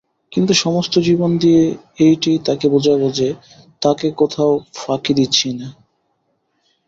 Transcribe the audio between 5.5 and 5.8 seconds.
নে।